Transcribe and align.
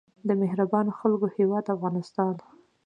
د 0.27 0.29
مهربانو 0.41 0.91
خلکو 0.99 1.27
هیواد 1.37 1.65
افغانستان. 1.75 2.35